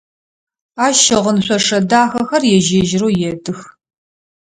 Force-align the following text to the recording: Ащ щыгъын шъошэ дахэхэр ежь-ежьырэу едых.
Ащ 0.85 0.95
щыгъын 1.05 1.37
шъошэ 1.45 1.79
дахэхэр 1.89 2.43
ежь-ежьырэу 2.55 3.13
едых. 3.31 3.59